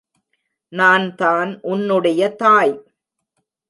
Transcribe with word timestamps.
நான்தான் 0.73 1.59
உன்னுடைய 1.61 2.29
தாய். 2.35 2.75